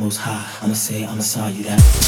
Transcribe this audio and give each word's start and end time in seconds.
most 0.00 0.16
high. 0.16 0.48
I'ma 0.62 0.72
say, 0.74 1.04
I'ma 1.04 1.20
saw 1.20 1.48
you 1.48 1.64
that. 1.64 1.99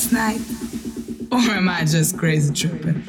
last 0.00 0.12
night? 0.12 0.40
Or 1.32 1.38
am 1.52 1.68
I 1.68 1.84
just 1.84 2.16
crazy 2.18 2.52
tripping? 2.52 2.99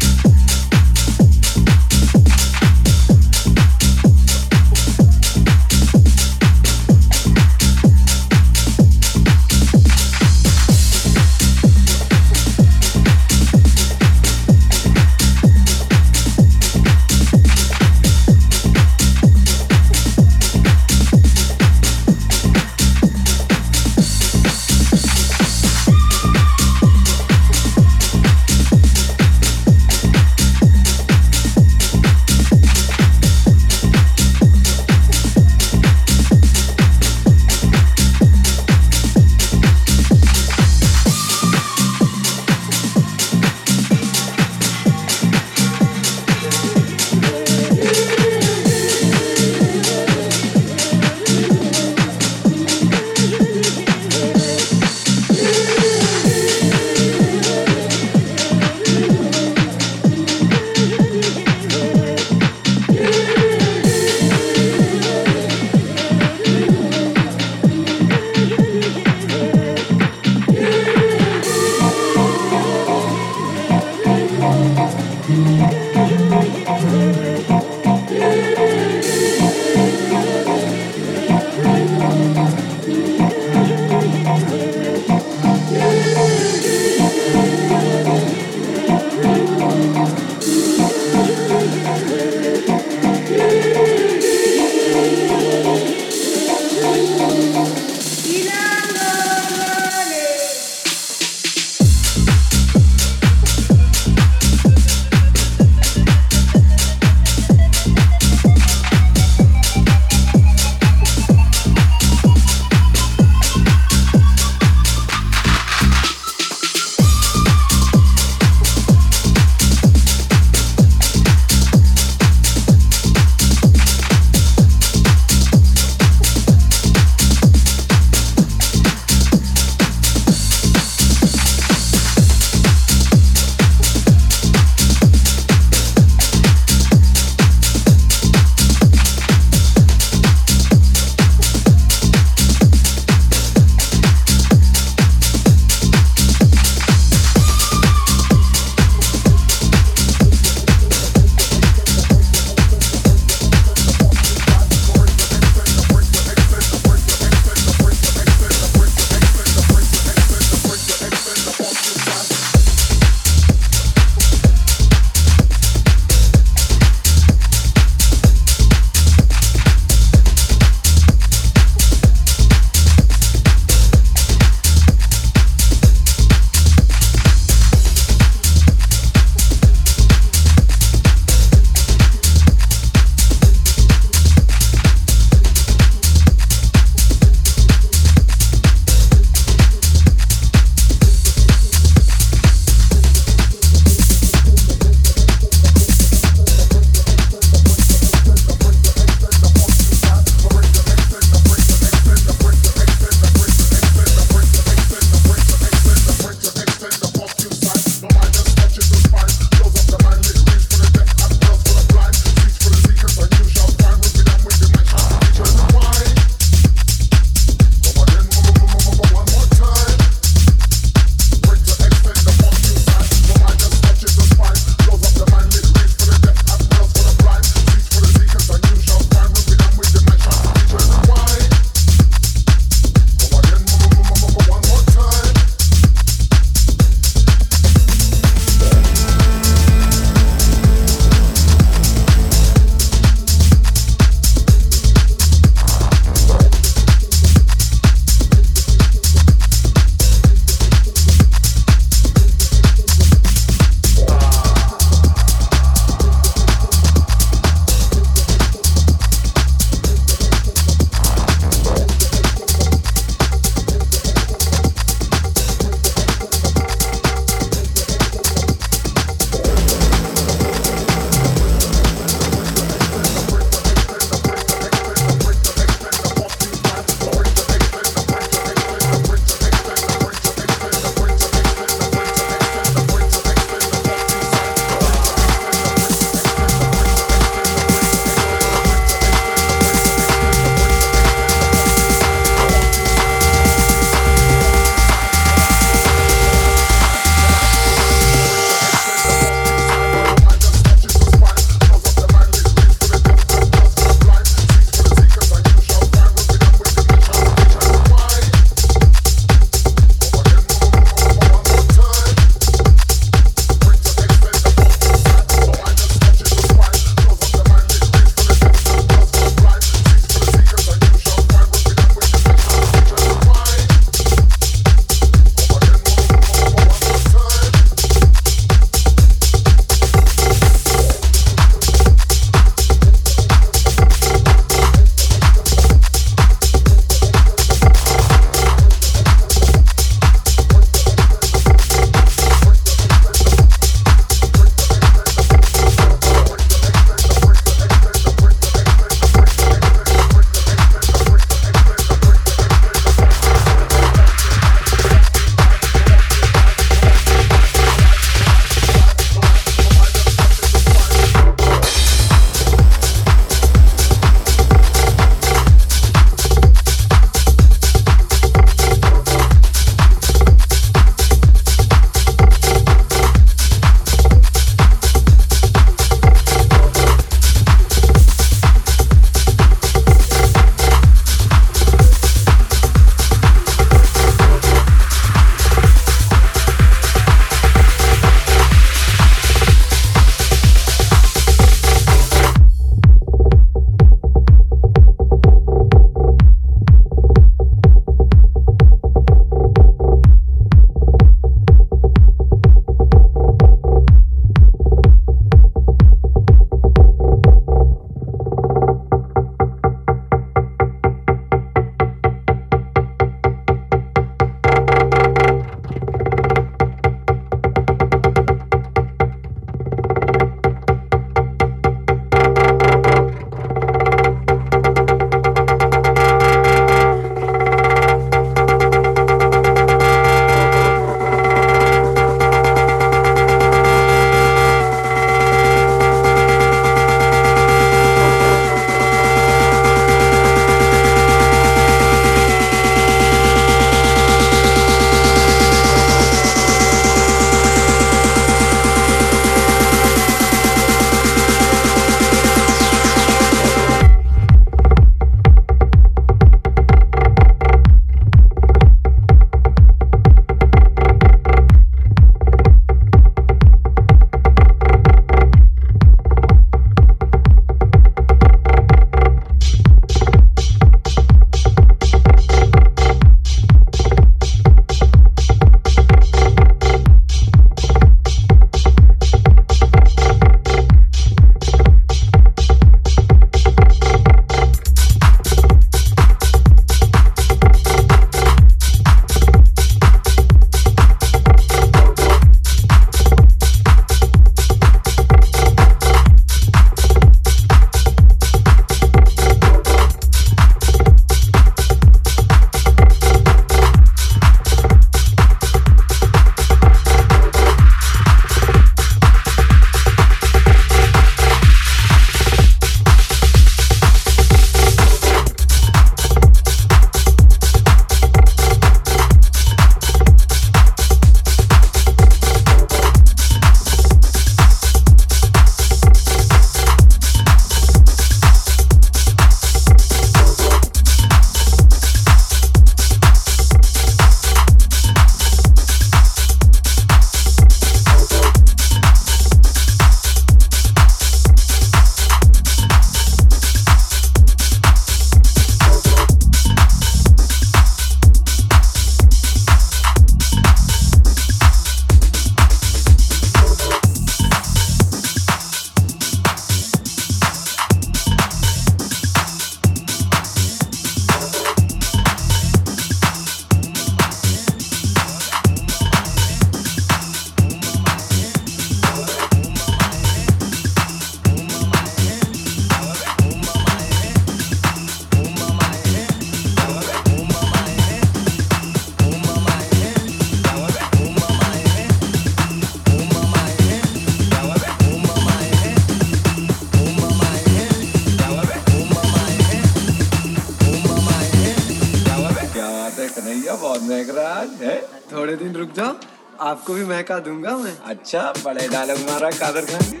आपको 596.61 596.73
भी 596.73 596.83
महका 596.85 597.17
दूँगा 597.25 597.55
मैं। 597.57 597.73
अच्छा 597.85 598.21
बड़े 598.45 598.67
डायलॉग 598.67 598.99
मारा 598.99 599.29
कादर 599.31 599.65
खान। 599.65 600.00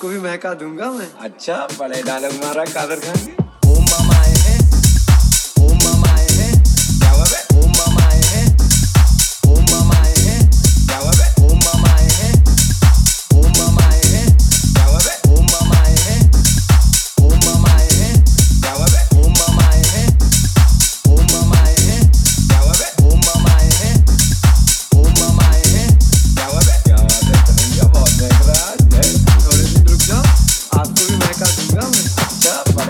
आपको 0.00 0.08
भी 0.08 0.18
महका 0.18 0.52
दूँगा 0.54 0.90
मैं। 0.90 1.08
अच्छा 1.20 1.56
बड़े 1.78 2.02
डालक 2.02 2.32
मारा 2.34 2.64
Kader 2.66 3.00
Khan. 3.00 3.29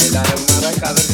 Dale, 0.00 0.10
dale 0.12 0.32
una 0.32 0.56
arrancada. 0.56 1.09